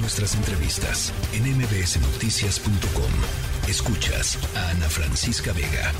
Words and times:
Nuestras 0.00 0.36
entrevistas 0.36 1.12
en 1.34 1.42
mbsnoticias.com. 1.58 3.12
Escuchas 3.68 4.38
a 4.56 4.70
Ana 4.70 4.88
Francisca 4.88 5.52
Vega. 5.52 5.90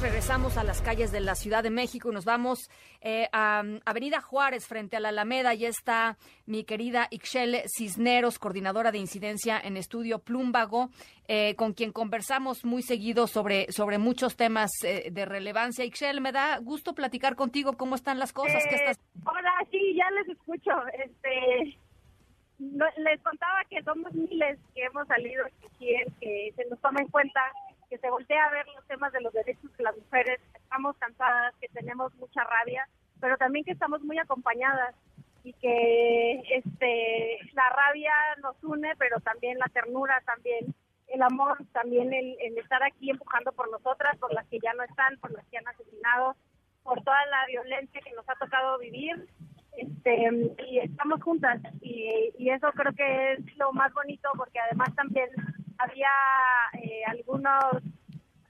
Regresamos 0.00 0.56
a 0.56 0.64
las 0.64 0.82
calles 0.82 1.12
de 1.12 1.20
la 1.20 1.36
Ciudad 1.36 1.62
de 1.62 1.70
México 1.70 2.10
y 2.10 2.14
nos 2.14 2.24
vamos 2.24 2.68
eh, 3.00 3.28
a 3.32 3.62
Avenida 3.84 4.20
Juárez 4.20 4.66
frente 4.66 4.96
a 4.96 5.00
la 5.00 5.10
Alameda. 5.10 5.54
Ya 5.54 5.68
está 5.68 6.18
mi 6.46 6.64
querida 6.64 7.06
Ixchel 7.12 7.62
Cisneros, 7.72 8.40
coordinadora 8.40 8.90
de 8.90 8.98
incidencia 8.98 9.60
en 9.62 9.76
Estudio 9.76 10.18
Plumbago, 10.18 10.90
eh, 11.28 11.54
con 11.54 11.74
quien 11.74 11.92
conversamos 11.92 12.64
muy 12.64 12.82
seguido 12.82 13.28
sobre, 13.28 13.70
sobre 13.70 13.98
muchos 13.98 14.36
temas 14.36 14.72
eh, 14.82 15.10
de 15.12 15.24
relevancia. 15.26 15.84
Ixchel, 15.84 16.20
me 16.20 16.32
da 16.32 16.58
gusto 16.58 16.92
platicar 16.92 17.36
contigo. 17.36 17.76
¿Cómo 17.76 17.94
están 17.94 18.18
las 18.18 18.32
cosas? 18.32 18.64
estás... 18.68 18.98
Hola, 19.24 19.52
sí, 19.70 19.94
ya 19.94 20.10
les 20.10 20.36
escucho. 20.36 20.72
Este, 21.04 21.78
les 22.96 23.20
contaba 23.22 23.64
que 23.68 23.82
somos 23.82 24.12
miles 24.14 24.58
que 24.74 24.84
hemos 24.84 25.06
salido 25.08 25.44
aquí, 25.46 25.94
que 26.20 26.52
se 26.54 26.64
nos 26.66 26.80
toma 26.80 27.00
en 27.00 27.08
cuenta, 27.08 27.40
que 27.88 27.98
se 27.98 28.10
voltea 28.10 28.44
a 28.44 28.50
ver 28.50 28.66
los 28.74 28.86
temas 28.86 29.12
de 29.12 29.20
los 29.20 29.32
derechos 29.32 29.76
de 29.76 29.84
las 29.84 29.96
mujeres, 29.96 30.40
estamos 30.54 30.96
cansadas, 30.98 31.54
que 31.60 31.68
tenemos 31.68 32.14
mucha 32.16 32.44
rabia, 32.44 32.88
pero 33.20 33.36
también 33.36 33.64
que 33.64 33.72
estamos 33.72 34.02
muy 34.02 34.18
acompañadas 34.18 34.94
y 35.44 35.52
que 35.54 36.42
este 36.50 37.38
la 37.52 37.68
rabia 37.70 38.12
nos 38.42 38.62
une, 38.62 38.94
pero 38.96 39.20
también 39.20 39.58
la 39.58 39.66
ternura, 39.66 40.22
también 40.24 40.74
el 41.08 41.22
amor, 41.22 41.58
también 41.72 42.12
el, 42.12 42.36
el 42.40 42.56
estar 42.58 42.82
aquí 42.82 43.10
empujando 43.10 43.52
por 43.52 43.70
nosotras, 43.70 44.16
por 44.18 44.32
las 44.32 44.46
que 44.46 44.60
ya 44.60 44.72
no 44.74 44.82
están, 44.84 45.18
por 45.18 45.32
las 45.32 45.44
que 45.46 45.58
han 45.58 45.68
asesinado, 45.68 46.36
por 46.82 47.02
toda 47.02 47.26
la 47.26 47.46
violencia 47.46 48.00
que 48.00 48.12
nos 48.12 48.28
ha 48.28 48.34
tocado 48.36 48.78
vivir 48.78 49.28
este 49.76 50.28
y 50.68 50.78
estamos 50.78 51.22
juntas 51.22 51.60
y, 51.80 52.30
y, 52.38 52.50
eso 52.50 52.70
creo 52.72 52.92
que 52.92 53.32
es 53.32 53.56
lo 53.56 53.72
más 53.72 53.92
bonito 53.94 54.28
porque 54.36 54.60
además 54.60 54.94
también 54.94 55.28
había 55.78 56.10
eh, 56.74 57.02
algunos 57.06 57.82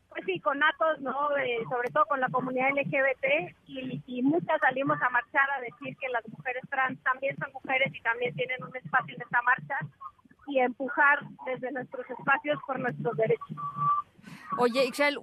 pues 0.08 0.24
sí 0.26 0.40
conatos 0.40 1.00
no 1.00 1.36
eh, 1.36 1.58
sobre 1.70 1.90
todo 1.90 2.04
con 2.06 2.20
la 2.20 2.28
comunidad 2.28 2.70
LGBT 2.70 3.54
y, 3.66 4.02
y 4.06 4.22
muchas 4.22 4.60
salimos 4.60 5.00
a 5.00 5.10
marchar 5.10 5.48
a 5.56 5.60
decir 5.60 5.96
que 5.96 6.08
las 6.08 6.26
mujeres 6.28 6.62
trans 6.68 7.00
también 7.02 7.36
son 7.36 7.52
mujeres 7.52 7.94
y 7.94 8.02
también 8.02 8.34
tienen 8.34 8.62
un 8.62 8.76
espacio 8.76 9.14
en 9.14 9.22
esta 9.22 9.42
marcha 9.42 9.78
y 10.48 10.58
empujar 10.58 11.20
desde 11.46 11.70
nuestros 11.70 12.08
espacios 12.10 12.58
por 12.66 12.80
nuestros 12.80 13.16
derechos 13.16 13.56
Oye, 14.58 14.84
Ixchel, 14.84 15.18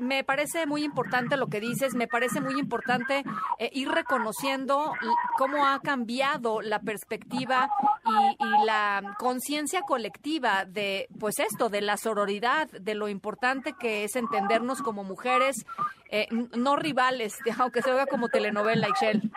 me 0.00 0.24
parece 0.24 0.66
muy 0.66 0.84
importante 0.84 1.36
lo 1.36 1.46
que 1.46 1.60
dices, 1.60 1.94
me 1.94 2.08
parece 2.08 2.40
muy 2.40 2.58
importante 2.58 3.22
eh, 3.58 3.70
ir 3.72 3.88
reconociendo 3.88 4.92
cómo 5.38 5.66
ha 5.66 5.80
cambiado 5.80 6.60
la 6.60 6.80
perspectiva 6.80 7.70
y, 8.04 8.64
la 8.64 9.14
conciencia 9.18 9.82
colectiva 9.82 10.64
de, 10.64 11.08
pues 11.20 11.38
esto, 11.38 11.68
de 11.68 11.80
la 11.80 11.96
sororidad, 11.96 12.68
de 12.70 12.94
lo 12.94 13.08
importante 13.08 13.74
que 13.78 14.04
es 14.04 14.16
entendernos 14.16 14.82
como 14.82 15.04
mujeres, 15.04 15.66
eh, 16.10 16.26
no 16.56 16.76
rivales, 16.76 17.38
aunque 17.58 17.82
se 17.82 17.90
oiga 17.90 18.06
como 18.06 18.28
telenovela, 18.28 18.88
Ixchel 18.88 19.30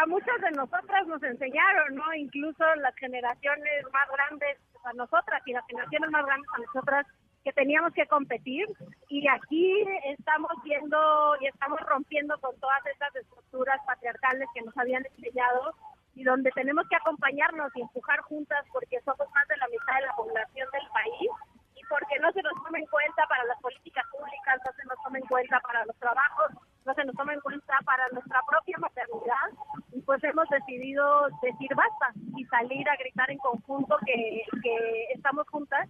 a 0.00 0.06
muchas 0.06 0.40
de 0.40 0.50
nosotras 0.52 1.06
nos 1.06 1.22
enseñaron, 1.22 1.94
¿no? 1.94 2.14
Incluso 2.14 2.64
las 2.76 2.94
generaciones 2.96 3.84
más 3.92 4.08
grandes 4.10 4.58
a 4.84 4.92
nosotras 4.94 5.42
y 5.44 5.52
las 5.52 5.66
generaciones 5.66 6.10
más 6.10 6.24
grandes 6.24 6.48
a 6.54 6.58
nosotras 6.58 7.06
que 7.44 7.52
teníamos 7.52 7.92
que 7.94 8.06
competir 8.06 8.66
y 9.08 9.26
aquí 9.28 9.84
estamos 10.04 10.50
viendo 10.62 11.36
y 11.40 11.46
estamos 11.46 11.80
rompiendo 11.80 12.38
con 12.40 12.58
todas 12.60 12.84
esas 12.86 13.14
estructuras 13.16 13.80
patriarcales 13.86 14.48
que 14.54 14.62
nos 14.62 14.76
habían 14.76 15.04
enseñado 15.16 15.74
y 16.14 16.24
donde 16.24 16.50
tenemos 16.50 16.86
que 16.88 16.96
acompañarnos 16.96 17.70
y 17.74 17.80
empujar 17.80 18.20
juntas 18.20 18.64
porque 18.72 19.00
somos 19.00 19.26
más 19.34 19.48
de 19.48 19.56
la 19.56 19.68
mitad 19.68 20.00
de 20.00 20.06
la 20.06 20.16
población 20.16 20.68
del 20.72 20.88
país 20.92 21.30
y 21.76 21.80
porque 21.88 22.18
no 22.18 22.30
se 22.32 22.42
nos 22.42 22.52
toma 22.62 22.78
en 22.78 22.86
cuenta 22.86 23.26
para 23.26 23.44
las 23.44 23.58
políticas 23.60 24.04
públicas, 24.10 24.60
no 24.66 24.72
se 24.72 24.84
nos 24.84 25.02
toma 25.02 25.18
en 25.18 25.26
cuenta 25.26 25.60
para 25.60 25.84
los 25.86 25.96
trabajos, 25.96 26.52
no 26.84 26.94
se 26.94 27.04
nos 27.04 27.16
toma 27.16 27.32
en 27.32 27.40
cuenta 27.40 27.78
para 27.86 28.06
nuestra 28.08 28.40
propia 28.46 28.76
maternidad 28.78 29.48
y 29.92 30.02
pues 30.02 30.22
hemos 30.24 30.48
decidido 30.50 31.28
decir 31.40 31.74
basta 31.74 32.12
y 32.36 32.44
salir 32.46 32.86
a 32.88 32.96
gritar 32.96 33.30
en 33.30 33.38
conjunto 33.38 33.96
que, 34.04 34.42
que 34.62 35.04
estamos 35.14 35.48
juntas 35.48 35.88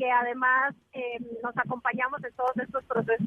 que 0.00 0.10
además 0.10 0.74
eh, 0.94 1.18
nos 1.42 1.54
acompañamos 1.58 2.24
en 2.24 2.32
todos 2.32 2.56
estos 2.56 2.82
procesos. 2.84 3.26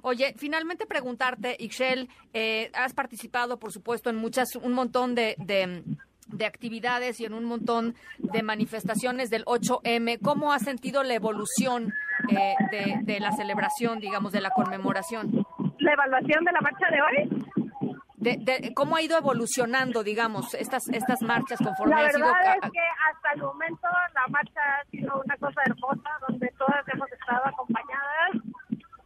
Oye, 0.00 0.32
finalmente 0.34 0.86
preguntarte, 0.86 1.56
Ixchel, 1.58 2.08
eh, 2.32 2.70
has 2.72 2.94
participado, 2.94 3.58
por 3.58 3.70
supuesto, 3.70 4.08
en 4.08 4.16
muchas, 4.16 4.56
un 4.56 4.72
montón 4.72 5.14
de, 5.14 5.36
de, 5.38 6.46
actividades 6.46 7.20
y 7.20 7.26
en 7.26 7.34
un 7.34 7.44
montón 7.44 7.96
de 8.16 8.42
manifestaciones 8.42 9.28
del 9.28 9.44
8M. 9.44 10.20
¿Cómo 10.22 10.54
has 10.54 10.62
sentido 10.62 11.02
la 11.02 11.14
evolución 11.14 11.92
eh, 12.30 12.54
de, 12.70 13.00
de, 13.02 13.20
la 13.20 13.32
celebración, 13.32 13.98
digamos, 13.98 14.32
de 14.32 14.40
la 14.40 14.50
conmemoración? 14.50 15.44
¿La 15.80 15.92
evaluación 15.92 16.44
de 16.44 16.52
la 16.52 16.60
marcha 16.62 16.86
de 16.90 17.02
hoy? 17.02 17.57
De, 18.20 18.72
cómo 18.74 18.96
ha 18.96 19.02
ido 19.02 19.16
evolucionando, 19.16 20.02
digamos, 20.02 20.54
estas 20.54 20.88
estas 20.88 21.22
marchas 21.22 21.58
conforme 21.58 21.94
la 21.94 22.06
ha 22.06 22.10
sido... 22.10 22.26
es 22.26 22.70
que 22.72 22.86
hasta 23.10 23.32
el 23.34 23.42
momento 23.42 23.88
la 24.14 24.26
marcha 24.28 24.60
ha 24.60 24.84
sido 24.90 25.22
una 25.24 25.36
cosa 25.36 25.62
hermosa, 25.66 26.10
donde 26.26 26.48
todas 26.58 26.86
hemos 26.88 27.10
estado 27.12 27.46
acompañadas. 27.46 28.30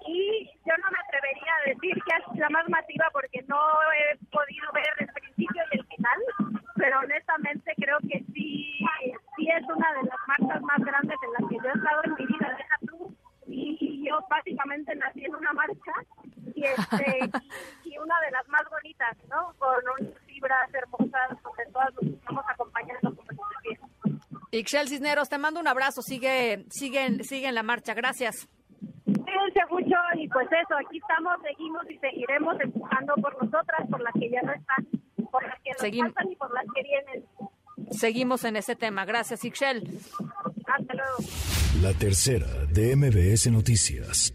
Y 0.06 0.50
yo 0.66 0.74
no 0.82 0.90
me 0.90 0.98
atrevería 0.98 1.52
a 1.54 1.68
decir 1.68 1.94
que 1.94 2.12
es 2.16 2.38
la 2.38 2.48
más 2.50 2.68
masiva 2.68 3.06
porque 3.12 3.44
no 3.46 3.56
he 3.92 4.16
podido 4.26 4.72
ver 4.72 4.92
el 4.98 5.08
principio 5.08 5.62
y 5.70 5.78
el 5.78 5.86
final, 5.86 6.62
pero 6.76 6.98
honestamente 6.98 7.72
creo 7.76 7.98
que 8.00 8.24
sí, 8.34 8.80
sí 9.36 9.48
es 9.48 9.62
una 9.64 9.92
de 9.92 10.02
las 10.08 10.18
marchas 10.26 10.62
más 10.62 10.78
grandes 10.80 11.16
en 11.22 11.32
las 11.32 11.50
que 11.50 11.56
yo 11.56 11.70
he 11.70 11.78
estado 11.78 12.00
en 12.04 12.14
mi 12.14 12.26
vida, 12.26 12.56
deja 12.58 12.76
tú, 12.88 13.16
y, 13.46 14.04
yo 14.04 14.18
básicamente 14.28 14.94
nací 14.96 15.24
en 15.24 15.34
una 15.36 15.52
marcha 15.52 15.92
y 16.54 16.64
este 16.64 17.30
una 18.02 18.20
de 18.20 18.30
las 18.32 18.48
más 18.48 18.62
bonitas, 18.68 18.91
¿no? 19.28 19.54
Con 19.58 19.76
unas 20.00 20.18
fibras 20.26 20.74
hermosas 20.74 21.42
donde 21.42 21.72
todas 21.72 21.94
nos 21.94 22.12
estamos 22.12 22.44
acompañando 22.48 23.14
como 23.14 23.42
Ixchel 24.52 24.88
Cisneros, 24.88 25.30
te 25.30 25.38
mando 25.38 25.60
un 25.60 25.66
abrazo, 25.66 26.02
sigue, 26.02 26.66
sigue, 26.68 27.24
sigue 27.24 27.48
en 27.48 27.54
la 27.54 27.62
marcha, 27.62 27.94
gracias. 27.94 28.48
Cuídense 29.04 29.60
mucho 29.70 29.96
y 30.14 30.28
pues 30.28 30.46
eso, 30.46 30.76
aquí 30.76 30.98
estamos, 30.98 31.34
seguimos 31.42 31.82
y 31.90 31.96
seguiremos 31.98 32.60
empujando 32.60 33.14
por 33.14 33.32
nosotras, 33.42 33.88
por 33.90 34.02
las 34.02 34.12
que 34.12 34.28
ya 34.28 34.42
no 34.42 34.52
están, 34.52 34.86
por 35.30 35.42
las 35.46 35.58
que 35.62 35.70
nos 35.70 36.04
faltan 36.04 36.32
y 36.32 36.36
por 36.36 36.52
las 36.52 36.64
que 36.74 36.82
vienen. 36.82 37.24
Seguimos 37.92 38.44
en 38.44 38.56
ese 38.56 38.76
tema, 38.76 39.06
gracias 39.06 39.42
Ixchel. 39.42 39.88
Hasta 40.66 40.94
luego. 40.94 41.16
La 41.80 41.94
tercera 41.94 42.46
de 42.70 42.94
MBS 42.94 43.50
Noticias. 43.50 44.34